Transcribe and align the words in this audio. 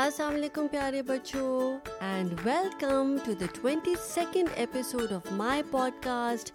السلام 0.00 0.34
علیکم 0.34 0.66
پیارے 0.70 1.00
بچوں 1.08 1.78
and 2.04 2.32
welcome 2.44 3.14
to 3.26 3.32
the 3.40 3.44
twenty 3.54 3.94
second 4.06 4.48
episode 4.56 5.12
of 5.12 5.30
my 5.36 5.62
podcast 6.04 6.50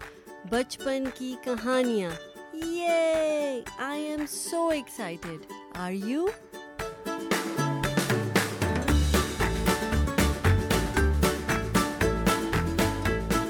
بچپن 0.50 1.04
کی 1.14 1.34
کہانیاں 1.44 2.10
یہ 2.72 3.60
I 3.86 4.04
am 4.08 4.24
so 4.30 4.66
excited 4.74 5.52
are 5.82 5.92
you 5.92 6.26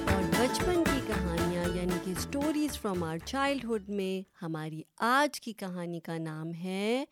اور 0.06 0.30
بچپن 0.38 0.82
کی 0.90 1.00
کہانیاں 1.06 1.66
یعنی 1.76 1.98
کہ 2.04 2.10
اسٹوریز 2.16 2.78
فرام 2.78 3.02
آر 3.10 3.18
چائلڈہڈ 3.24 3.88
میں 3.98 4.14
ہماری 4.44 4.82
آج 5.14 5.40
کی 5.40 5.52
کہانی 5.64 6.00
کا 6.06 6.16
نام 6.28 6.54
ہے 6.64 7.04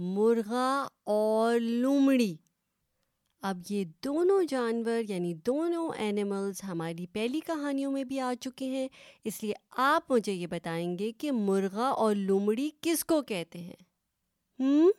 مرغا 0.00 0.68
اور 1.12 1.58
لومڑی 1.60 2.34
اب 3.48 3.58
یہ 3.70 3.84
دونوں 4.04 4.42
جانور 4.48 5.00
یعنی 5.08 5.32
دونوں 5.46 5.88
اینیملز 6.02 6.62
ہماری 6.68 7.06
پہلی 7.12 7.40
کہانیوں 7.46 7.90
میں 7.92 8.04
بھی 8.12 8.20
آ 8.20 8.32
چکے 8.40 8.66
ہیں 8.70 8.86
اس 9.28 9.42
لیے 9.42 9.52
آپ 9.86 10.10
مجھے 10.12 10.32
یہ 10.32 10.46
بتائیں 10.50 10.98
گے 10.98 11.10
کہ 11.22 11.32
مرغا 11.32 11.88
اور 12.04 12.14
لومڑی 12.16 12.68
کس 12.82 13.04
کو 13.12 13.20
کہتے 13.28 13.58
ہیں 13.58 13.82
ہم؟ 14.62 14.90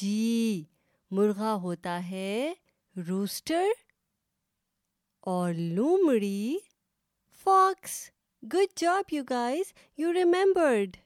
جی 0.00 0.64
مرغا 1.16 1.54
ہوتا 1.62 1.98
ہے 2.10 2.52
روسٹر 3.08 3.68
اور 5.36 5.54
لومڑی 5.76 6.56
fox 7.44 8.00
good 8.54 8.78
job 8.80 9.12
you 9.14 9.22
guys 9.30 9.72
you 9.98 10.12
remembered 10.12 10.96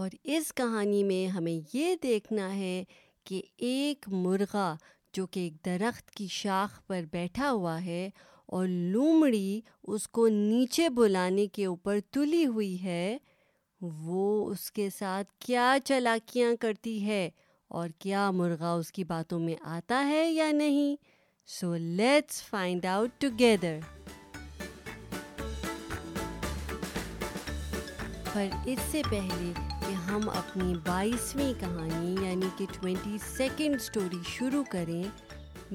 اور 0.00 0.08
اس 0.34 0.52
کہانی 0.56 1.02
میں 1.04 1.26
ہمیں 1.32 1.58
یہ 1.76 1.94
دیکھنا 2.02 2.54
ہے 2.56 2.82
کہ 3.26 3.40
ایک 3.70 4.06
مرغا 4.10 4.74
جو 5.14 5.26
کہ 5.30 5.40
ایک 5.40 5.54
درخت 5.66 6.10
کی 6.10 6.26
شاخ 6.30 6.80
پر 6.86 7.00
بیٹھا 7.12 7.50
ہوا 7.50 7.80
ہے 7.84 8.08
اور 8.56 8.66
لومڑی 8.68 9.60
اس 9.82 10.06
کو 10.16 10.26
نیچے 10.28 10.88
بلانے 10.96 11.46
کے 11.52 11.64
اوپر 11.66 11.98
تلی 12.12 12.44
ہوئی 12.46 12.82
ہے 12.82 13.16
وہ 14.04 14.50
اس 14.50 14.70
کے 14.72 14.88
ساتھ 14.98 15.32
کیا 15.46 15.76
چلاکیاں 15.84 16.54
کرتی 16.60 17.00
ہے 17.06 17.28
اور 17.78 17.88
کیا 18.02 18.30
مرغا 18.34 18.70
اس 18.78 18.92
کی 18.92 19.04
باتوں 19.12 19.38
میں 19.40 19.54
آتا 19.76 20.04
ہے 20.08 20.24
یا 20.30 20.50
نہیں 20.52 20.96
so 21.58 21.74
let's 21.78 22.42
find 22.48 22.86
out 22.94 23.20
together 23.20 23.78
پر 28.32 28.46
اس 28.64 28.90
سے 28.90 29.02
پہلے 29.10 29.52
کہ 29.86 29.92
ہم 30.10 30.28
اپنی 30.28 30.72
بائیسویں 30.86 31.52
کہانی 31.60 32.10
یعنی 32.26 32.46
کہ 32.58 32.64
ٹوینٹی 32.72 33.16
سیکنڈ 33.26 33.74
اسٹوری 33.74 34.16
شروع 34.26 34.62
کریں 34.70 35.02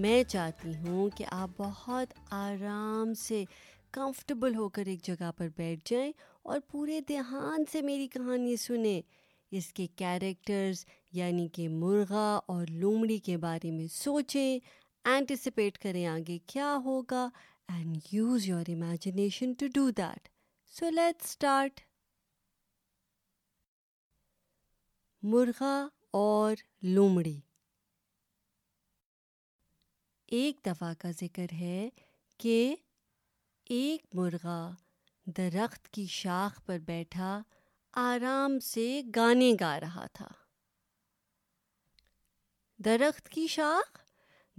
میں 0.01 0.21
چاہتی 0.31 0.75
ہوں 0.83 1.09
کہ 1.17 1.25
آپ 1.31 1.49
بہت 1.57 2.13
آرام 2.33 3.13
سے 3.21 3.43
کمفرٹیبل 3.97 4.55
ہو 4.55 4.67
کر 4.77 4.85
ایک 4.91 5.01
جگہ 5.05 5.31
پر 5.37 5.47
بیٹھ 5.57 5.79
جائیں 5.91 6.11
اور 6.49 6.59
پورے 6.71 6.99
دھیان 7.07 7.63
سے 7.71 7.81
میری 7.81 8.07
کہانی 8.13 8.55
سنیں 8.65 9.01
اس 9.57 9.71
کے 9.73 9.87
کیریکٹرز 9.97 10.85
یعنی 11.13 11.47
کہ 11.55 11.67
مرغا 11.69 12.29
اور 12.53 12.65
لومڑی 12.79 13.17
کے 13.25 13.37
بارے 13.47 13.71
میں 13.71 13.87
سوچیں 13.93 14.59
اینٹیسپیٹ 15.09 15.77
کریں 15.83 16.05
آگے 16.15 16.37
کیا 16.53 16.75
ہوگا 16.85 17.27
and 17.73 17.97
use 18.11 18.47
your 18.49 18.69
imagination 18.75 19.53
to 19.59 19.65
do 19.75 19.89
that 19.99 20.27
so 20.77 20.89
let 20.95 21.21
start 21.25 21.79
مرغا 25.23 25.75
اور 26.17 26.55
لومڑی 26.83 27.39
ایک 30.37 30.57
دفعہ 30.65 30.93
کا 30.99 31.11
ذکر 31.21 31.53
ہے 31.59 31.87
کہ 32.39 32.75
ایک 33.75 34.03
مرغا 34.15 34.69
درخت 35.37 35.89
کی 35.93 36.05
شاخ 36.09 36.59
پر 36.65 36.77
بیٹھا 36.87 37.39
آرام 38.01 38.59
سے 38.63 39.01
گانے 39.15 39.53
گا 39.61 39.79
رہا 39.79 40.05
تھا 40.13 40.27
درخت 42.85 43.29
کی 43.29 43.47
شاخ 43.49 43.97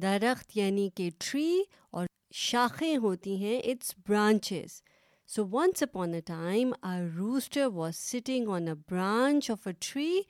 درخت 0.02 0.56
یعنی 0.56 0.88
کہ 0.94 1.08
ٹری 1.18 1.62
اور 1.98 2.06
شاخیں 2.34 2.96
ہوتی 3.02 3.36
ہیں 3.44 3.58
it's 3.58 3.94
branches 4.08 4.80
so 5.34 5.46
once 5.52 5.82
upon 5.82 6.14
a 6.14 6.20
time 6.26 6.70
a 6.82 6.98
rooster 7.16 7.66
was 7.74 7.96
sitting 7.96 8.48
on 8.54 8.68
a 8.68 8.74
branch 8.90 9.50
of 9.50 9.66
a 9.66 9.72
tree 9.92 10.20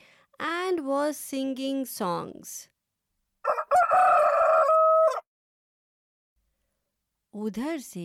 ادھر 7.32 7.76
سے 7.86 8.00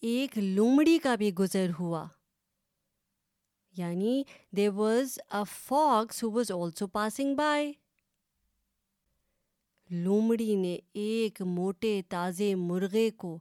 ایک 0.00 0.36
لومڑی 0.38 0.98
کا 1.02 1.14
بھی 1.18 1.32
گزر 1.38 1.70
ہوا 1.78 2.04
یعنی 3.76 4.22
they 4.56 4.68
was 4.74 5.18
a 5.30 5.42
fox 5.52 6.22
who 6.24 6.30
was 6.32 6.50
also 6.58 6.86
passing 6.98 7.34
by 7.36 7.72
لومڑی 10.04 10.54
نے 10.56 10.76
ایک 11.04 11.42
موٹے 11.56 12.00
تازے 12.08 12.54
مرغے 12.68 13.08
کو 13.24 13.38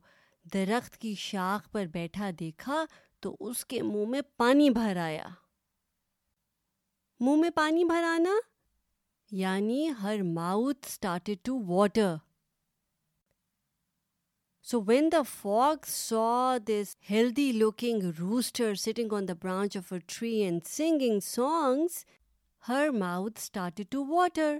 درخت 0.54 0.98
کی 1.02 1.14
شاخ 1.18 1.70
پر 1.72 1.86
بیٹھا 1.94 2.30
دیکھا 2.40 2.84
تو 3.22 3.36
اس 3.50 3.66
کے 3.66 3.82
منہ 3.84 4.10
میں 4.10 4.22
پانی 4.38 4.70
بھر 4.80 4.98
آیا 5.04 5.28
منہ 7.22 7.40
میں 7.42 7.50
پانی 7.56 7.84
بھرانا 7.86 8.30
یعنی 9.36 9.88
her 10.02 10.22
mouth 10.24 10.88
started 10.88 11.38
to 11.46 11.58
water 11.68 12.14
so 14.70 14.80
when 14.88 15.10
the 15.12 15.22
fox 15.30 15.86
healthy 17.10 17.52
looking 17.52 18.04
rooster 18.20 18.74
sitting 18.84 19.14
on 19.14 19.28
the 19.28 19.34
branch 19.42 19.78
of 19.78 19.92
a 19.94 20.00
tree 20.20 20.34
and 20.44 20.62
singing 20.68 21.20
songs 21.24 22.04
her 22.68 22.90
mouth 23.00 23.40
started 23.40 23.92
to 23.92 24.06
water 24.16 24.58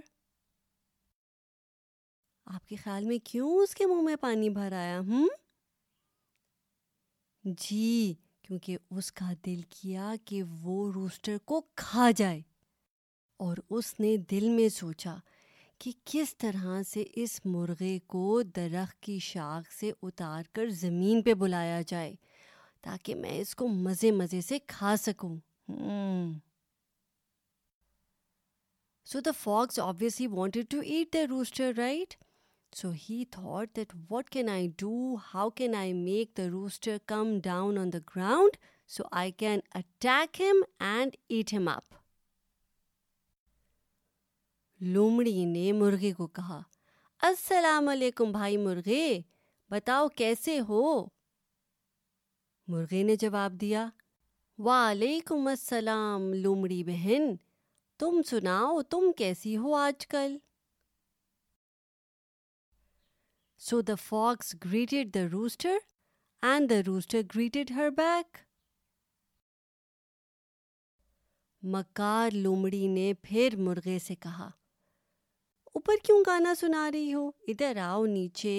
آپ 2.54 2.66
کے 2.68 2.76
خیال 2.84 3.04
میں 3.06 3.18
کیوں 3.30 3.56
اس 3.62 3.74
کے 3.74 3.86
منہ 3.86 4.02
میں 4.04 4.16
پانی 4.20 4.50
بھر 4.60 4.72
آیا 4.76 4.98
ہوں 5.08 5.28
جی 7.68 8.12
کیونکہ 8.42 8.76
اس 8.90 9.10
کا 9.12 9.32
دل 9.46 9.60
کیا 9.80 10.14
کہ 10.24 10.42
وہ 10.62 10.90
روسٹر 10.96 11.36
کو 11.44 11.60
کھا 11.76 12.10
جائے 12.16 12.40
اور 13.44 13.56
اس 13.76 13.88
نے 14.00 14.16
دل 14.30 14.48
میں 14.56 14.68
سوچا 14.68 15.14
کہ 15.80 15.90
کس 16.12 16.36
طرح 16.38 16.82
سے 16.86 17.02
اس 17.22 17.40
مرغے 17.44 17.98
کو 18.14 18.24
درخت 18.56 18.98
کی 19.02 19.18
شاخ 19.22 19.70
سے 19.78 19.90
اتار 20.02 20.42
کر 20.54 20.70
زمین 20.80 21.22
پہ 21.28 21.34
بلایا 21.42 21.80
جائے 21.86 22.14
تاکہ 22.84 23.14
میں 23.22 23.30
اس 23.40 23.54
کو 23.56 23.68
مزے 23.68 24.10
مزے 24.18 24.40
سے 24.48 24.58
کھا 24.72 24.94
سکوں 25.02 25.34
so 29.12 29.20
the 29.26 29.30
fox 29.38 29.78
obviously 29.84 30.26
wanted 30.36 30.70
to 30.70 30.80
eat 30.84 31.12
the 31.14 31.24
rooster 31.30 31.72
right 31.76 32.14
so 32.78 32.90
he 33.08 33.24
thought 33.30 33.74
that 33.76 33.92
what 34.10 34.28
can 34.30 34.48
I 34.48 34.68
do 34.80 35.14
how 35.32 35.50
can 35.60 35.74
I 35.76 35.92
make 36.04 36.36
the 36.36 36.48
rooster 36.50 36.96
come 37.14 37.36
down 37.44 37.78
on 37.78 37.92
the 37.92 37.98
ground 38.14 38.56
so 38.96 39.04
I 39.22 39.32
can 39.42 39.60
attack 39.80 40.40
him 40.40 40.62
and 40.90 41.16
eat 41.30 41.54
him 41.54 41.68
up 41.76 41.98
لومڑی 44.82 45.44
نے 45.44 45.70
مرغے 45.78 46.12
کو 46.16 46.26
کہا 46.36 46.60
السلام 47.26 47.88
علیکم 47.88 48.30
بھائی 48.32 48.56
مرغے 48.56 49.20
بتاؤ 49.70 50.06
کیسے 50.16 50.58
ہو 50.68 50.80
مرغے 52.72 53.02
نے 53.04 53.16
جواب 53.20 53.60
دیا 53.60 53.86
وعلیکم 54.66 55.46
السلام 55.48 56.22
لومڑی 56.34 56.82
بہن 56.84 57.34
تم 57.98 58.20
سناؤ 58.30 58.80
تم 58.90 59.10
کیسی 59.16 59.56
ہو 59.56 59.74
آج 59.76 60.06
کل 60.14 60.36
so 63.68 63.80
the 63.88 63.94
fox 64.04 64.54
greeted 64.64 65.12
the 65.14 65.24
rooster 65.32 65.76
and 66.52 66.70
the 66.70 66.80
rooster 66.86 67.20
greeted 67.34 67.70
her 67.76 67.90
back 67.96 68.36
مکار 71.74 72.30
لومڑی 72.34 72.86
نے 72.94 73.12
پھر 73.22 73.56
مرغے 73.64 73.98
سے 74.06 74.14
کہا 74.22 74.48
اوپر 75.74 75.94
کیوں 76.04 76.22
گانا 76.26 76.54
سنا 76.60 76.88
رہی 76.92 77.12
ہو 77.14 77.28
ادھر 77.48 77.76
آؤ 77.82 78.04
نیچے 78.06 78.54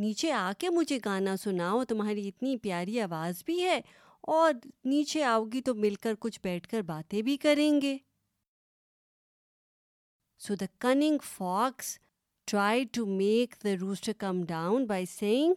نیچے 0.00 0.32
آ 0.32 0.50
کے 0.58 0.70
مجھے 0.70 0.98
گانا 1.04 1.36
سناؤ 1.42 1.82
تمہاری 1.88 2.26
اتنی 2.28 2.56
پیاری 2.62 3.00
آواز 3.00 3.42
بھی 3.46 3.62
ہے 3.62 3.80
اور 4.34 4.52
نیچے 4.84 5.22
آؤ 5.24 5.44
گی 5.52 5.60
تو 5.66 5.74
مل 5.74 5.94
کر 6.02 6.14
کچھ 6.20 6.38
بیٹھ 6.42 6.68
کر 6.68 6.82
باتیں 6.86 7.20
بھی 7.28 7.36
کریں 7.44 7.80
گے 7.82 7.96
so 10.46 10.54
the 10.60 10.64
cunning 10.80 11.18
fox 11.36 11.98
try 12.50 12.84
to 12.92 13.06
make 13.16 13.54
the 13.64 13.70
rooster 13.80 14.12
come 14.18 14.42
down 14.48 14.84
by 14.86 15.06
saying 15.14 15.52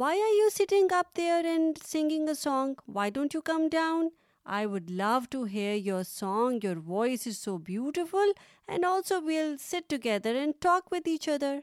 why 0.00 0.22
are 0.22 0.34
you 0.38 0.48
sitting 0.54 0.92
up 0.98 1.16
there 1.16 1.44
and 1.50 1.78
singing 1.86 2.28
a 2.28 2.34
song 2.40 2.80
why 2.94 3.10
don't 3.10 3.34
you 3.34 3.40
come 3.44 3.66
down 3.72 4.08
I 4.56 4.66
would 4.70 4.90
love 4.90 5.18
to 5.30 5.42
hear 5.52 5.74
your 5.84 6.02
song 6.08 6.64
your 6.64 6.76
voice 6.86 7.26
is 7.26 7.38
so 7.38 7.56
beautiful 7.66 8.32
and 8.68 8.84
also 8.84 9.20
we'll 9.26 9.56
sit 9.60 9.88
together 9.90 10.34
and 10.40 10.54
talk 10.62 10.92
each 11.04 11.28
other 11.28 11.58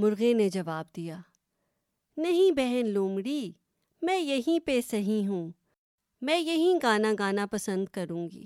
مرغے 0.00 0.32
نے 0.34 0.48
جواب 0.52 0.94
دیا 0.96 1.18
نہیں 2.16 2.50
بہن 2.56 2.88
لومڑی 2.94 3.50
میں 4.06 4.18
یہیں 4.18 4.58
پہ 4.66 4.80
صحیح 4.90 5.26
ہوں 5.28 5.50
میں 6.26 6.38
یہیں 6.38 6.78
گانا 6.82 7.12
گانا 7.18 7.46
پسند 7.50 7.86
کروں 7.92 8.28
گی 8.30 8.44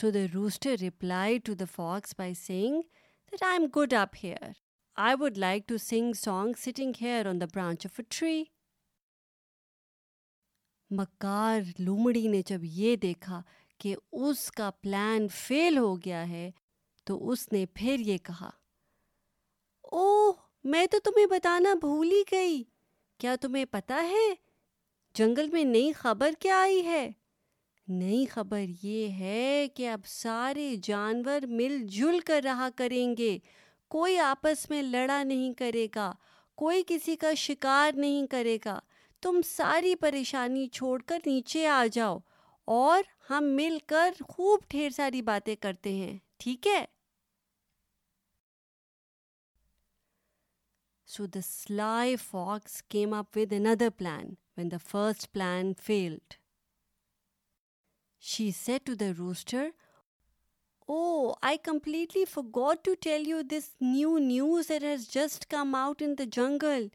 so 0.00 0.10
the 0.14 0.20
rooster 0.34 0.74
reply 0.80 1.38
to 1.44 1.54
the 1.60 1.64
fox 1.74 2.14
by 2.18 2.34
saying 2.46 2.80
that 3.32 3.42
I 3.42 3.58
am 3.60 3.66
good 3.76 3.94
up 4.02 4.16
here 4.24 4.50
I 5.06 5.14
would 5.20 5.36
like 5.38 5.66
to 5.68 5.76
sing 5.78 6.12
song 6.20 6.52
the 6.76 6.84
here 7.00 7.26
on 7.26 7.36
the 7.40 7.46
branch 7.54 7.80
of 7.86 8.00
لومڑی 11.80 12.26
نے 12.28 12.40
جب 12.46 12.60
یہ 12.78 12.90
دیکھا 13.02 13.38
کہ 13.80 13.90
اس 14.12 14.50
کا 14.52 14.70
پلان 14.82 15.28
فیل 15.34 15.76
ہو 15.78 15.94
گیا 16.04 16.22
ہے 16.28 16.50
تو 17.06 17.30
اس 17.30 17.48
نے 17.52 17.64
پھر 17.74 18.00
یہ 18.06 18.18
کہا 18.26 18.50
او 19.98 20.30
میں 20.72 20.84
تو 20.92 20.98
تمہیں 21.04 21.26
بتانا 21.30 21.72
بھول 21.80 22.10
ہی 22.12 22.22
گئی 22.32 22.56
کیا 23.20 23.34
تمہیں 23.40 23.64
پتا 23.70 23.98
ہے 24.10 24.28
جنگل 25.18 25.46
میں 25.52 25.64
نئی 25.74 25.90
خبر 25.98 26.30
کیا 26.40 26.56
آئی 26.62 26.80
ہے 26.86 27.04
نئی 28.00 28.22
خبر 28.32 28.64
یہ 28.82 29.02
ہے 29.20 29.52
کہ 29.76 29.88
اب 29.90 30.00
سارے 30.20 30.66
جانور 30.90 31.40
مل 31.62 31.74
جل 31.96 32.16
کر 32.26 32.40
رہا 32.44 32.68
کریں 32.76 33.10
گے 33.18 33.34
کوئی 33.90 34.18
آپس 34.20 34.68
میں 34.70 34.82
لڑا 34.82 35.22
نہیں 35.22 35.52
کرے 35.58 35.86
گا 35.94 36.12
کوئی 36.62 36.82
کسی 36.86 37.16
کا 37.16 37.32
شکار 37.36 37.92
نہیں 37.98 38.26
کرے 38.30 38.56
گا 38.64 38.78
تم 39.22 39.40
ساری 39.46 39.94
پریشانی 40.00 40.66
چھوڑ 40.78 41.00
کر 41.06 41.18
نیچے 41.26 41.66
آ 41.68 41.84
جاؤ 41.92 42.18
اور 42.72 43.02
ہم 43.30 43.44
مل 43.56 43.78
کر 43.88 44.20
خوب 44.28 44.60
ڈھیر 44.70 44.90
ساری 44.96 45.22
باتیں 45.22 45.54
کرتے 45.60 45.92
ہیں 45.94 46.16
ٹھیک 46.42 46.66
ہے 46.66 46.84
so 51.16 51.26
the 51.34 51.40
sly 51.44 52.16
fox 52.30 52.82
came 52.94 53.14
up 53.14 53.36
with 53.36 53.52
another 53.58 53.88
plan 53.98 54.28
when 54.56 54.70
the 54.70 54.76
first 54.90 55.32
plan 55.32 55.72
failed 55.82 56.34
she 58.32 58.50
said 58.64 58.86
to 58.86 58.94
the 59.00 59.06
rooster 59.18 59.68
Oh, 60.88 61.36
I 61.42 61.58
completely 61.58 62.24
forgot 62.24 62.82
to 62.84 62.96
tell 62.96 63.20
you 63.20 63.42
this 63.42 63.74
new 63.78 64.18
news 64.18 64.68
that 64.68 64.82
has 64.82 65.06
just 65.06 65.50
come 65.50 65.74
out 65.74 66.00
in 66.00 66.16
the 66.16 66.24
jungle. 66.24 66.88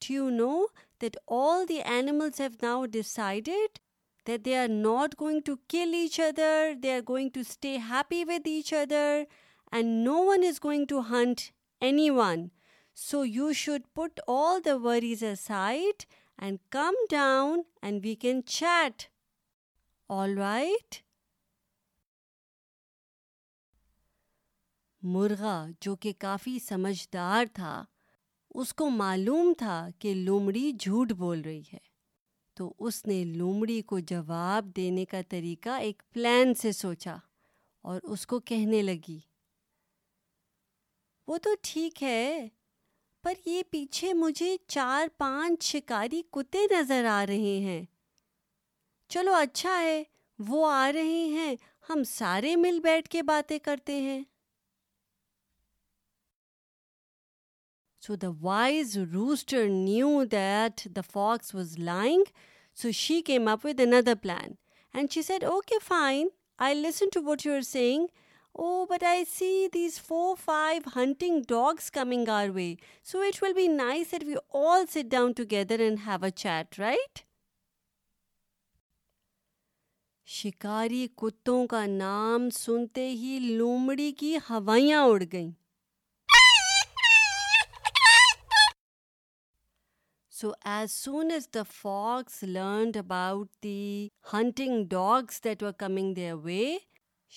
Do 0.00 0.12
you 0.12 0.30
know 0.30 0.68
that 1.00 1.16
all 1.26 1.66
the 1.66 1.80
animals 1.80 2.38
have 2.38 2.62
now 2.62 2.86
decided 2.86 3.80
that 4.24 4.44
they 4.44 4.56
are 4.56 4.68
not 4.68 5.16
going 5.16 5.42
to 5.42 5.58
kill 5.68 5.94
each 5.94 6.20
other, 6.20 6.76
they 6.78 6.94
are 6.94 7.02
going 7.02 7.32
to 7.32 7.42
stay 7.42 7.78
happy 7.78 8.24
with 8.24 8.46
each 8.46 8.72
other, 8.72 9.26
and 9.72 10.04
no 10.04 10.20
one 10.20 10.44
is 10.44 10.60
going 10.60 10.86
to 10.86 11.02
hunt 11.02 11.50
anyone. 11.80 12.52
So 12.94 13.22
you 13.22 13.52
should 13.52 13.92
put 13.94 14.20
all 14.28 14.60
the 14.60 14.78
worries 14.78 15.22
aside 15.22 16.06
and 16.38 16.60
come 16.70 16.94
down 17.08 17.64
and 17.82 18.02
we 18.02 18.14
can 18.14 18.44
chat. 18.44 19.08
All 20.08 20.32
right? 20.32 21.00
مرغا 25.12 25.66
جو 25.82 25.94
کہ 26.00 26.12
کافی 26.18 26.58
سمجھدار 26.66 27.44
تھا 27.54 27.84
اس 28.62 28.72
کو 28.74 28.88
معلوم 28.90 29.52
تھا 29.58 29.86
کہ 30.00 30.12
لومڑی 30.14 30.70
جھوٹ 30.80 31.12
بول 31.18 31.40
رہی 31.44 31.62
ہے 31.72 31.78
تو 32.56 32.72
اس 32.86 33.04
نے 33.06 33.22
لومڑی 33.36 33.80
کو 33.90 33.98
جواب 34.10 34.66
دینے 34.76 35.04
کا 35.10 35.20
طریقہ 35.28 35.78
ایک 35.80 36.02
پلان 36.14 36.54
سے 36.62 36.72
سوچا 36.72 37.16
اور 37.92 38.00
اس 38.02 38.26
کو 38.26 38.38
کہنے 38.50 38.82
لگی 38.82 39.18
وہ 41.28 41.36
تو 41.42 41.54
ٹھیک 41.62 42.02
ہے 42.02 42.46
پر 43.22 43.32
یہ 43.46 43.62
پیچھے 43.70 44.12
مجھے 44.14 44.56
چار 44.68 45.06
پانچ 45.18 45.64
شکاری 45.72 46.22
کتے 46.32 46.66
نظر 46.76 47.04
آ 47.10 47.24
رہے 47.28 47.58
ہیں 47.66 47.82
چلو 49.12 49.32
اچھا 49.34 49.78
ہے 49.80 50.02
وہ 50.48 50.66
آ 50.70 50.90
رہے 50.94 51.24
ہیں 51.38 51.54
ہم 51.90 52.02
سارے 52.08 52.54
مل 52.56 52.80
بیٹھ 52.82 53.08
کے 53.10 53.22
باتیں 53.22 53.58
کرتے 53.64 54.00
ہیں 54.00 54.22
so 58.06 58.14
the 58.22 58.28
wise 58.40 58.96
rooster 59.12 59.66
knew 59.72 60.08
the 60.32 61.00
fox 61.12 61.54
was 61.54 61.78
lying 61.78 62.24
so 62.82 62.90
she 63.00 63.20
came 63.26 63.48
up 63.48 63.64
with 63.64 63.80
another 63.80 64.14
plan 64.22 64.48
and 64.94 65.10
she 65.12 65.22
said 65.22 65.44
okay 65.44 65.78
شکاری 80.38 81.06
کتوں 81.20 81.66
کا 81.70 81.84
نام 81.86 82.48
سنتے 82.62 83.08
ہی 83.10 83.38
لومڑی 83.48 84.10
کی 84.18 84.36
ہوائیاں 84.50 85.02
اڑ 85.06 85.22
گئیں 85.32 85.50
so 90.38 90.48
as 90.70 90.92
soon 91.02 91.30
as 91.30 91.44
the 91.54 91.62
fox 91.70 92.42
learned 92.42 92.96
about 92.96 93.48
the 93.64 93.82
hunting 94.32 94.84
dogs 94.90 95.42
that 95.44 95.62
coming 95.78 96.14
their 96.14 96.32
way 96.44 96.64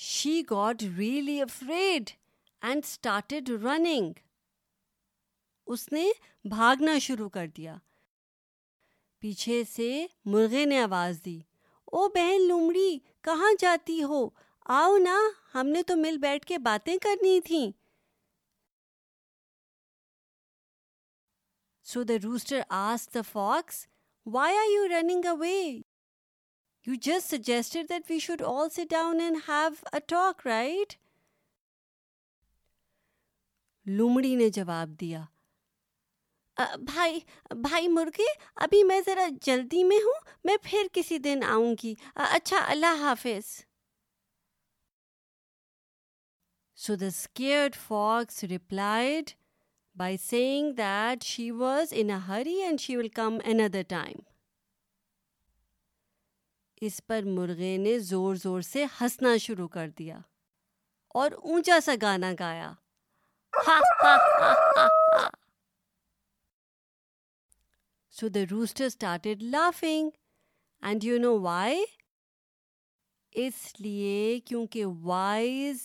she 0.05 0.41
got 0.51 0.83
really 0.97 1.39
afraid 1.41 2.09
and 2.67 2.85
started 2.85 3.49
running 3.63 4.13
اس 5.75 5.87
نے 5.93 6.07
بھاگنا 6.55 6.97
شروع 7.07 7.29
کر 7.37 7.47
دیا 7.57 7.75
پیچھے 9.21 9.61
سے 9.75 9.89
مرغے 10.33 10.65
نے 10.73 10.79
آواز 10.83 11.21
دی 11.25 11.39
او 11.91 12.07
بہن 12.15 12.47
لومڑی 12.47 12.89
کہاں 13.27 13.53
جاتی 13.59 14.01
ہو 14.03 14.27
آؤ 14.81 14.97
نا 15.03 15.17
ہم 15.55 15.67
نے 15.75 15.83
تو 15.87 15.95
مل 16.05 16.17
بیٹھ 16.21 16.45
کے 16.45 16.57
باتیں 16.69 16.95
کرنی 17.03 17.39
تھیں 17.45 17.69
so 21.91 22.01
the 22.03 22.13
rooster 22.23 22.59
as 22.75 23.07
the 23.13 23.21
fox 23.25 23.75
why 24.31 24.57
are 24.57 24.65
you 24.69 24.87
running 24.89 25.25
away 25.27 25.51
you 26.87 26.93
just 27.01 27.29
suggested 27.31 27.89
that 27.89 28.09
we 28.09 28.17
should 28.19 28.41
all 28.53 28.69
sit 28.73 28.83
down 28.89 29.21
and 29.21 29.37
have 29.47 29.69
a 29.93 29.99
talk 30.07 30.45
right 30.47 30.93
لومڑی 33.99 34.33
نے 34.35 34.49
جواب 34.59 34.99
دیا 35.01 35.21
بھائی 36.93 37.19
بھائی 37.69 37.87
مرغے 37.93 38.27
ابھی 38.67 38.83
میں 38.91 38.99
ذرا 39.05 39.27
جلدی 39.45 39.83
میں 39.93 40.03
ہوں 40.05 40.19
میں 40.45 40.57
پھر 40.63 40.87
کسی 40.93 41.17
دن 41.29 41.43
آؤں 41.51 41.75
گی 41.83 41.93
اچھا 42.15 42.63
اللہ 42.71 43.01
حافظ 43.05 43.55
so 46.85 46.95
the 47.05 47.09
dad 47.39 47.75
fox 47.87 48.43
replied 48.57 49.31
by 49.97 50.15
saying 50.15 50.73
that 50.75 51.23
she 51.23 51.51
was 51.51 51.91
in 51.91 52.11
a 52.11 52.19
hurry 52.19 52.57
and 52.63 52.79
she 52.79 52.95
will 53.01 53.13
come 53.21 53.39
another 53.55 53.83
time. 53.97 54.23
اس 56.87 56.99
پر 57.07 57.23
مرغے 57.35 57.75
نے 57.83 57.97
زور 58.07 58.35
زور 58.41 58.61
سے 58.61 58.83
ہنسنا 58.99 59.29
شروع 59.41 59.67
کر 59.75 59.89
دیا 59.99 60.17
اور 61.21 61.31
اونچا 61.31 61.79
سا 61.83 61.91
گانا 62.01 62.31
گایا 62.39 62.71
so 68.19 68.27
the 68.35 68.39
rooster 68.51 68.85
started 68.85 69.43
laughing 69.55 70.09
and 70.89 71.03
you 71.05 71.17
know 71.21 71.37
why 71.41 71.83
اس 73.45 73.55
لیے 73.81 74.39
کیونکہ 74.47 74.85
وائز 75.03 75.81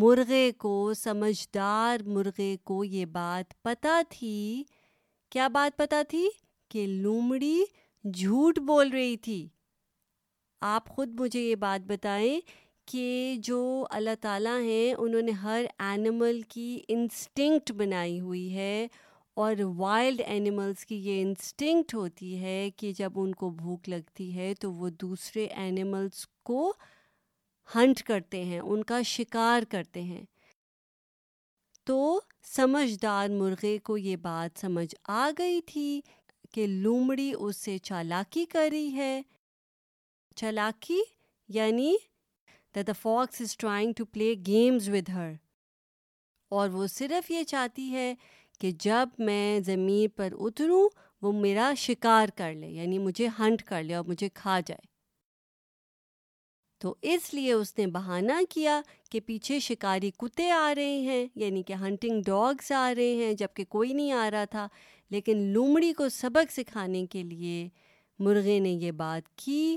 مرغے 0.00 0.44
کو 0.58 0.70
سمجھدار 0.96 2.02
مرغے 2.14 2.54
کو 2.68 2.82
یہ 2.84 3.04
بات 3.16 3.52
پتہ 3.62 4.00
تھی 4.10 4.32
کیا 5.32 5.46
بات 5.56 5.76
پتہ 5.78 6.02
تھی 6.08 6.26
کہ 6.70 6.86
لومڑی 6.86 7.58
جھوٹ 8.20 8.58
بول 8.70 8.88
رہی 8.92 9.16
تھی 9.26 9.46
آپ 10.70 10.88
خود 10.94 11.14
مجھے 11.20 11.40
یہ 11.40 11.54
بات 11.66 11.86
بتائیں 11.90 12.40
کہ 12.92 13.04
جو 13.48 13.58
اللہ 13.98 14.14
تعالیٰ 14.20 14.58
ہیں 14.62 14.92
انہوں 15.04 15.22
نے 15.22 15.32
ہر 15.42 15.64
اینیمل 15.90 16.40
کی 16.54 16.66
انسٹنکٹ 16.96 17.72
بنائی 17.82 18.18
ہوئی 18.20 18.54
ہے 18.54 18.86
اور 19.44 19.62
وائلڈ 19.76 20.22
اینیملس 20.26 20.84
کی 20.86 20.96
یہ 21.06 21.20
انسٹنکٹ 21.22 21.94
ہوتی 21.94 22.38
ہے 22.40 22.58
کہ 22.78 22.92
جب 22.98 23.20
ان 23.20 23.34
کو 23.44 23.50
بھوک 23.62 23.88
لگتی 23.88 24.34
ہے 24.36 24.52
تو 24.60 24.72
وہ 24.72 24.88
دوسرے 25.04 25.44
اینیملس 25.64 26.26
کو 26.50 26.72
ہنٹ 27.74 28.02
کرتے 28.06 28.42
ہیں 28.44 28.58
ان 28.60 28.82
کا 28.84 29.00
شکار 29.06 29.62
کرتے 29.70 30.02
ہیں 30.02 30.22
تو 31.86 32.20
سمجھدار 32.54 33.28
مرغے 33.30 33.76
کو 33.84 33.96
یہ 33.98 34.16
بات 34.22 34.60
سمجھ 34.60 34.94
آ 35.10 35.28
گئی 35.38 35.60
تھی 35.72 36.00
کہ 36.54 36.66
لومڑی 36.66 37.32
اس 37.38 37.56
سے 37.64 37.76
چالاکی 37.88 38.44
کر 38.52 38.68
رہی 38.72 38.94
ہے 38.96 39.20
چالاکی 40.36 41.00
یعنی 41.54 41.92
the 42.74 42.80
the 42.86 42.92
fox 43.00 43.40
is 43.40 43.56
trying 43.56 43.92
to 43.96 44.04
play 44.12 44.32
games 44.46 44.88
with 44.92 45.08
her 45.14 45.32
اور 46.58 46.68
وہ 46.72 46.86
صرف 46.86 47.30
یہ 47.30 47.42
چاہتی 47.52 47.90
ہے 47.92 48.12
کہ 48.60 48.70
جب 48.80 49.08
میں 49.26 49.60
زمین 49.66 50.08
پر 50.16 50.32
اتروں 50.38 50.88
وہ 51.22 51.32
میرا 51.40 51.72
شکار 51.78 52.28
کر 52.36 52.52
لے 52.54 52.68
یعنی 52.70 52.98
مجھے 52.98 53.28
ہنٹ 53.38 53.62
کر 53.66 53.82
لے 53.82 53.94
اور 53.94 54.04
مجھے 54.08 54.28
کھا 54.34 54.58
جائے 54.66 54.92
تو 56.84 56.92
اس 57.10 57.22
لیے 57.34 57.52
اس 57.52 57.72
نے 57.76 57.86
بہانہ 57.92 58.32
کیا 58.50 58.80
کہ 59.10 59.20
پیچھے 59.26 59.58
شکاری 59.66 60.10
کتے 60.18 60.50
آ 60.52 60.72
رہے 60.76 60.96
ہیں 61.00 61.26
یعنی 61.40 61.62
کہ 61.66 61.72
ہنٹنگ 61.82 62.20
ڈاگز 62.26 62.70
آ 62.76 62.92
رہے 62.96 63.14
ہیں 63.24 63.32
جب 63.42 63.54
کہ 63.56 63.64
کوئی 63.74 63.92
نہیں 63.92 64.10
آ 64.12 64.28
رہا 64.30 64.44
تھا 64.50 64.66
لیکن 65.10 65.38
لومڑی 65.52 65.92
کو 66.00 66.08
سبق 66.18 66.52
سکھانے 66.52 67.04
کے 67.12 67.22
لیے 67.30 67.68
مرغے 68.26 68.58
نے 68.66 68.70
یہ 68.82 68.90
بات 69.00 69.34
کی 69.44 69.76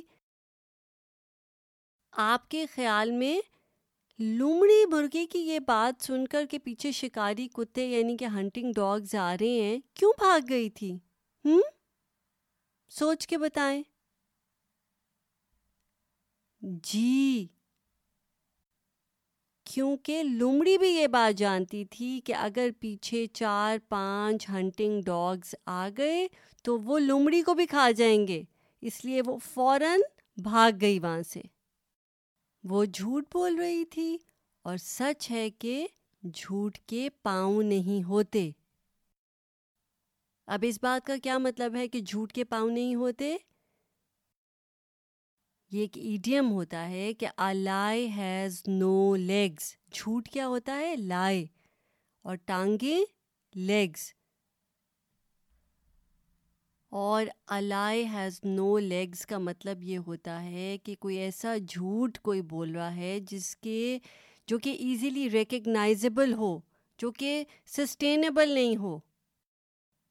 آپ 2.23 2.49
کے 2.49 2.65
خیال 2.75 3.11
میں 3.21 3.35
لومڑی 4.23 4.85
مرغے 4.91 5.25
کی 5.31 5.39
یہ 5.49 5.59
بات 5.67 6.03
سن 6.05 6.27
کر 6.31 6.45
کے 6.51 6.59
پیچھے 6.65 6.91
شکاری 7.03 7.47
کتے 7.55 7.85
یعنی 7.87 8.17
کہ 8.17 8.25
ہنٹنگ 8.35 8.71
ڈاگز 8.75 9.15
آ 9.21 9.33
رہے 9.39 9.61
ہیں 9.61 9.79
کیوں 9.99 10.13
بھاگ 10.23 10.49
گئی 10.49 10.69
تھی 10.79 10.91
ہوں 11.45 11.61
سوچ 12.99 13.27
کے 13.27 13.37
بتائیں 13.47 13.81
جی 16.83 17.45
کیونکہ 19.73 20.21
لومڑی 20.23 20.77
بھی 20.77 20.87
یہ 20.89 21.07
بات 21.11 21.37
جانتی 21.37 21.83
تھی 21.91 22.19
کہ 22.25 22.33
اگر 22.35 22.69
پیچھے 22.79 23.25
چار 23.33 23.77
پانچ 23.89 24.47
ہنٹنگ 24.49 25.01
ڈاگز 25.05 25.53
آ 25.65 25.87
گئے 25.97 26.25
تو 26.63 26.77
وہ 26.85 26.99
لمڑی 26.99 27.41
کو 27.45 27.53
بھی 27.55 27.65
کھا 27.65 27.89
جائیں 27.97 28.27
گے 28.27 28.41
اس 28.89 29.03
لیے 29.05 29.21
وہ 29.25 29.37
فوراً 29.53 29.99
بھاگ 30.43 30.71
گئی 30.81 30.99
وہاں 30.99 31.21
سے 31.33 31.41
وہ 32.69 32.83
جھوٹ 32.85 33.25
بول 33.33 33.55
رہی 33.59 33.83
تھی 33.91 34.17
اور 34.69 34.77
سچ 34.83 35.29
ہے 35.31 35.49
کہ 35.59 35.85
جھوٹ 36.33 36.77
کے 36.89 37.07
پاؤں 37.23 37.61
نہیں 37.63 38.03
ہوتے 38.07 38.49
اب 40.55 40.65
اس 40.67 40.79
بات 40.81 41.05
کا 41.07 41.15
کیا 41.23 41.37
مطلب 41.37 41.75
ہے 41.75 41.87
کہ 41.87 41.99
جھوٹ 42.05 42.33
کے 42.33 42.43
پاؤں 42.55 42.69
نہیں 42.69 42.95
ہوتے 42.95 43.35
یہ 45.71 45.79
ایک 45.81 45.97
ایڈیم 45.97 46.51
ہوتا 46.51 46.87
ہے 46.89 47.13
کہ 47.19 47.27
لائی 47.53 48.05
ہیز 48.17 48.61
نو 48.67 49.15
لیگز 49.19 49.63
جھوٹ 49.97 50.29
کیا 50.33 50.45
ہوتا 50.47 50.77
ہے 50.79 50.95
لائی 50.97 51.45
اور 52.29 52.35
ٹانگے 52.45 52.95
لیگز 53.67 54.05
اور 57.01 57.25
الائی 57.57 58.05
ہیز 58.13 58.39
نو 58.43 58.77
لیگز 58.79 59.25
کا 59.27 59.37
مطلب 59.37 59.83
یہ 59.83 59.97
ہوتا 60.07 60.41
ہے 60.43 60.77
کہ 60.83 60.95
کوئی 60.99 61.17
ایسا 61.21 61.55
جھوٹ 61.67 62.17
کوئی 62.29 62.41
بول 62.55 62.75
رہا 62.75 62.95
ہے 62.95 63.17
جس 63.31 63.55
کے 63.63 63.97
جو 64.47 64.59
کہ 64.63 64.77
ایزیلی 64.79 65.29
ریکگنائزیبل 65.33 66.33
ہو 66.37 66.57
جو 67.01 67.11
کہ 67.19 67.43
سسٹینیبل 67.75 68.51
نہیں 68.53 68.77
ہو 68.81 68.97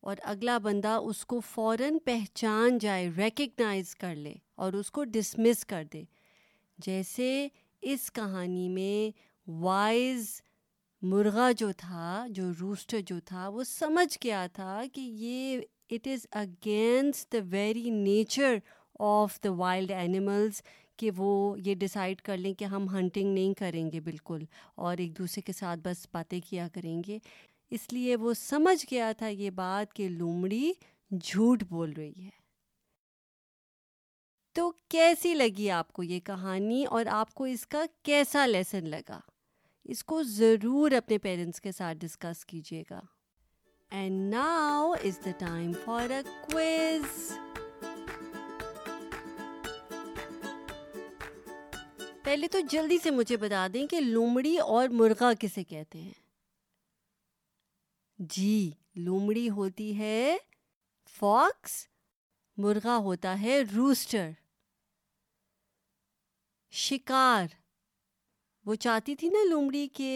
اور 0.08 0.16
اگلا 0.34 0.58
بندہ 0.62 0.98
اس 1.04 1.24
کو 1.26 1.40
فوراً 1.52 1.98
پہچان 2.04 2.78
جائے 2.80 3.10
ریکگنائز 3.16 3.94
کر 4.00 4.14
لے 4.16 4.34
اور 4.56 4.72
اس 4.72 4.90
کو 4.90 5.04
ڈسمس 5.04 5.64
کر 5.66 5.84
دے 5.92 6.02
جیسے 6.86 7.46
اس 7.92 8.10
کہانی 8.14 8.68
میں 8.68 9.10
وائز 9.60 10.28
مرغہ 11.10 11.50
جو 11.56 11.70
تھا 11.78 12.26
جو 12.34 12.44
روسٹر 12.60 13.00
جو 13.06 13.16
تھا 13.24 13.48
وہ 13.52 13.62
سمجھ 13.66 14.16
گیا 14.24 14.46
تھا 14.52 14.82
کہ 14.92 15.00
یہ 15.00 15.58
it 15.94 16.06
is 16.12 16.26
against 16.40 17.32
the 17.32 17.38
very 17.50 17.90
nature 17.90 18.56
of 19.08 19.38
the 19.44 19.50
wild 19.58 19.90
animals 19.96 20.62
کہ 20.98 21.10
وہ 21.16 21.32
یہ 21.64 21.74
ڈسائڈ 21.80 22.20
کر 22.24 22.36
لیں 22.36 22.52
کہ 22.58 22.64
ہم 22.74 22.88
ہنٹنگ 22.94 23.32
نہیں 23.34 23.54
کریں 23.58 23.90
گے 23.92 24.00
بالکل 24.00 24.44
اور 24.84 24.96
ایک 24.98 25.16
دوسرے 25.18 25.42
کے 25.46 25.52
ساتھ 25.58 25.80
بس 25.84 26.06
باتیں 26.14 26.40
کیا 26.48 26.68
کریں 26.74 27.00
گے 27.06 27.18
اس 27.76 27.92
لیے 27.92 28.16
وہ 28.24 28.32
سمجھ 28.40 28.84
گیا 28.90 29.12
تھا 29.18 29.28
یہ 29.28 29.50
بات 29.60 29.92
کہ 29.94 30.08
لومڑی 30.08 30.72
جھوٹ 31.20 31.62
بول 31.70 31.92
رہی 31.96 32.24
ہے 32.24 32.35
تو 34.56 34.70
کیسی 34.90 35.32
لگی 35.34 35.68
آپ 35.76 35.90
کو 35.92 36.02
یہ 36.02 36.20
کہانی 36.24 36.84
اور 36.90 37.06
آپ 37.12 37.32
کو 37.34 37.44
اس 37.44 37.66
کا 37.70 37.82
کیسا 38.04 38.44
لیسن 38.46 38.88
لگا 38.88 39.18
اس 39.94 40.02
کو 40.10 40.22
ضرور 40.26 40.92
اپنے 40.96 41.18
پیرنٹس 41.22 41.60
کے 41.60 41.72
ساتھ 41.78 41.98
ڈسکس 42.00 42.44
کیجیے 42.52 42.82
گا 42.90 43.00
and 43.98 44.32
now 44.34 44.90
is 44.92 45.18
the 45.24 45.30
time 45.38 45.72
for 45.84 46.10
a 46.10 46.20
پہلے 52.24 52.48
تو 52.52 52.58
جلدی 52.70 52.98
سے 53.02 53.10
مجھے 53.20 53.36
بتا 53.44 53.66
دیں 53.74 53.86
کہ 53.90 54.00
لومڑی 54.00 54.56
اور 54.68 54.88
مرغا 55.00 55.32
کسے 55.40 55.64
کہتے 55.64 55.98
ہیں 56.00 56.12
جی 58.36 58.70
لومڑی 59.06 59.48
ہوتی 59.60 59.96
ہے 59.98 60.36
فاکس 61.18 61.78
مرغا 62.64 62.96
ہوتا 63.10 63.40
ہے 63.40 63.60
روسٹر 63.76 64.30
شکار 66.76 67.46
وہ 68.66 68.74
چاہتی 68.84 69.14
تھی 69.20 69.28
نا 69.34 69.38
لومڑی 69.50 69.86
کہ 69.94 70.08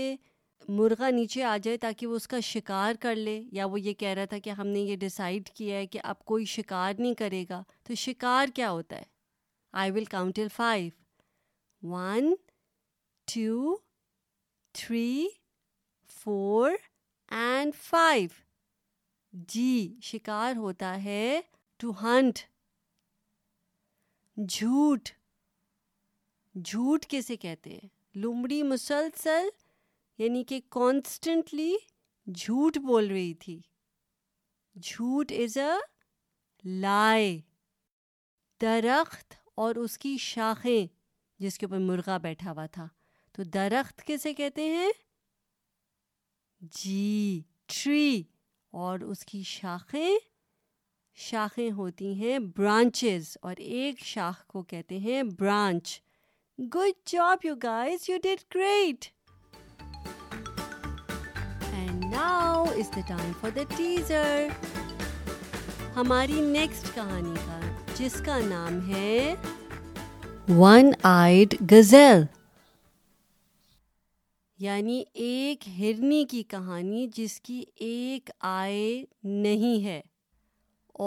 مرغہ 0.76 1.10
نیچے 1.10 1.42
آ 1.50 1.56
جائے 1.64 1.76
تاکہ 1.84 2.06
وہ 2.06 2.16
اس 2.16 2.26
کا 2.28 2.40
شکار 2.48 2.94
کر 3.00 3.14
لے 3.16 3.38
یا 3.52 3.66
وہ 3.72 3.80
یہ 3.80 3.92
کہہ 4.00 4.14
رہا 4.16 4.24
تھا 4.30 4.38
کہ 4.44 4.50
ہم 4.58 4.66
نے 4.68 4.80
یہ 4.80 4.96
ڈیسائیڈ 5.04 5.48
کیا 5.58 5.76
ہے 5.78 5.86
کہ 5.92 6.00
اب 6.12 6.18
کوئی 6.32 6.44
شکار 6.54 6.92
نہیں 6.98 7.14
کرے 7.18 7.44
گا 7.50 7.62
تو 7.88 7.94
شکار 8.02 8.48
کیا 8.54 8.70
ہوتا 8.70 8.96
ہے 8.96 9.02
I 9.82 9.90
will 9.94 10.04
counter 10.10 10.48
five 10.56 10.90
one 11.94 12.32
two 13.34 13.76
three 14.78 15.26
four 16.20 16.70
and 17.38 17.74
five 17.88 18.28
جی 19.54 19.94
شکار 20.10 20.56
ہوتا 20.56 20.92
ہے 21.04 21.40
ٹو 21.78 21.92
ہنٹ 22.02 22.38
جھوٹ 24.48 25.08
جھوٹ 26.64 27.04
کیسے 27.06 27.36
کہتے 27.36 27.70
ہیں 27.70 27.88
لمڑی 28.22 28.62
مسلسل 28.62 29.48
یعنی 30.18 30.42
کہ 30.44 30.60
کانسٹنٹلی 30.70 31.72
جھوٹ 32.36 32.78
بول 32.86 33.06
رہی 33.10 33.32
تھی 33.44 33.58
جھوٹ 34.82 35.32
از 35.44 35.56
اے 35.58 35.68
لائے 36.80 37.38
درخت 38.62 39.34
اور 39.64 39.76
اس 39.84 39.96
کی 39.98 40.16
شاخیں 40.20 40.86
جس 41.44 41.58
کے 41.58 41.66
اوپر 41.66 41.78
مرغا 41.84 42.16
بیٹھا 42.22 42.50
ہوا 42.50 42.66
تھا 42.72 42.86
تو 43.36 43.42
درخت 43.54 44.02
کیسے 44.06 44.32
کہتے 44.34 44.66
ہیں 44.76 44.90
جی 46.80 47.40
ٹری 47.74 48.22
اور 48.82 49.00
اس 49.10 49.24
کی 49.26 49.42
شاخیں 49.46 50.14
شاخیں 51.30 51.70
ہوتی 51.76 52.12
ہیں 52.24 52.38
برانچز 52.56 53.36
اور 53.42 53.56
ایک 53.58 54.04
شاخ 54.04 54.44
کو 54.46 54.62
کہتے 54.62 54.98
ہیں 54.98 55.22
branch 55.38 56.00
good 56.74 56.92
job 57.08 57.44
you 57.44 57.54
guys 57.62 58.08
you 58.08 58.16
did 58.22 58.38
great 58.54 59.04
and 61.74 62.04
now 62.14 62.64
is 62.64 62.90
the 62.96 63.00
time 63.08 63.30
for 63.40 63.50
the 63.56 63.62
teaser 63.76 64.46
ہماری 65.96 66.40
نیکسٹ 66.48 66.94
کہانی 66.94 67.34
کا 67.46 67.58
جس 67.98 68.20
کا 68.26 68.38
نام 68.48 68.78
ہے 68.88 69.34
ون 70.58 70.90
ہےزل 71.04 72.22
یعنی 74.64 75.02
ایک 75.26 75.66
ہرنی 75.78 76.24
کی 76.30 76.42
کہانی 76.50 77.06
جس 77.14 77.40
کی 77.40 77.62
ایک 77.88 78.30
آئے 78.50 79.04
نہیں 79.42 79.84
ہے 79.84 80.00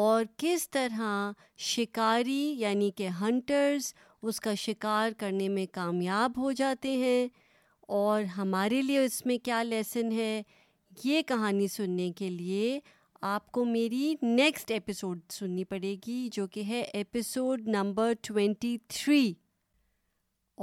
اور 0.02 0.24
کس 0.46 0.70
طرح 0.78 1.32
شکاری 1.74 2.54
یعنی 2.60 2.92
کہ 2.98 3.08
ہنٹرز 3.22 3.92
اس 4.30 4.40
کا 4.40 4.54
شکار 4.58 5.12
کرنے 5.20 5.48
میں 5.50 5.66
کامیاب 5.74 6.38
ہو 6.42 6.52
جاتے 6.58 6.92
ہیں 6.98 7.28
اور 7.98 8.24
ہمارے 8.38 8.82
لیے 8.82 9.04
اس 9.06 9.26
میں 9.26 9.38
کیا 9.46 9.62
لیسن 9.64 10.12
ہے 10.18 10.42
یہ 11.04 11.22
کہانی 11.28 11.68
سننے 11.68 12.10
کے 12.18 12.30
لیے 12.30 12.80
آپ 13.36 13.52
کو 13.52 13.64
میری 13.66 14.14
نیکسٹ 14.22 14.72
ایپیسوڈ 14.72 15.20
سننی 15.32 15.64
پڑے 15.64 15.96
گی 16.06 16.28
جو 16.32 16.46
کہ 16.52 16.64
ہے 16.68 16.80
ایپیسوڈ 17.00 17.68
نمبر 17.76 18.14
ٹوینٹی 18.28 18.78
تھری 18.94 19.34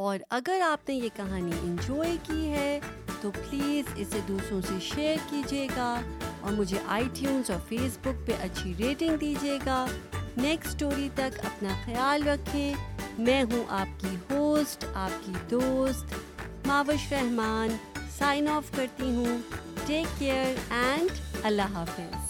اور 0.07 0.19
اگر 0.37 0.61
آپ 0.71 0.89
نے 0.89 0.95
یہ 0.95 1.09
کہانی 1.17 1.53
انجوائے 1.63 2.17
کی 2.27 2.49
ہے 2.51 2.79
تو 3.21 3.31
پلیز 3.35 3.89
اسے 4.01 4.21
دوسروں 4.29 4.61
سے 4.69 4.79
شیئر 4.95 5.17
کیجیے 5.31 5.67
گا 5.77 5.91
اور 6.41 6.53
مجھے 6.59 6.79
آئی 6.97 7.09
ٹیونس 7.19 7.51
اور 7.51 7.59
فیس 7.69 7.99
بک 8.07 8.27
پہ 8.27 8.33
اچھی 8.43 8.73
ریٹنگ 8.79 9.17
دیجیے 9.21 9.59
گا 9.67 9.85
نیکسٹ 10.37 10.71
سٹوری 10.71 11.09
تک 11.15 11.39
اپنا 11.47 11.71
خیال 11.85 12.27
رکھیں 12.29 12.73
میں 13.19 13.43
ہوں 13.53 13.65
آپ 13.79 14.01
کی 14.01 14.15
ہوسٹ 14.31 14.85
آپ 14.95 15.25
کی 15.27 15.33
دوست 15.51 16.15
ماوش 16.67 17.13
رحمان 17.13 17.77
سائن 18.19 18.49
آف 18.49 18.71
کرتی 18.77 19.15
ہوں 19.15 19.39
ٹیک 19.87 20.19
کیئر 20.19 20.73
اینڈ 20.83 21.47
اللہ 21.47 21.77
حافظ 21.77 22.30